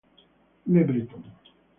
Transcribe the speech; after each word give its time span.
Le 0.65 0.83
Breton 0.83 1.21